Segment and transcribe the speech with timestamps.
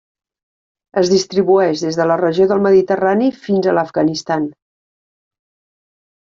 [1.01, 4.51] Es distribueix des de la regió del Mediterrani fins a l'Afganistan.